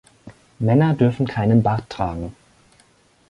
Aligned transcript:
Männer 0.57 0.95
dürfen 0.95 1.27
keinen 1.27 1.61
Bart 1.61 1.87
tragen. 1.91 2.35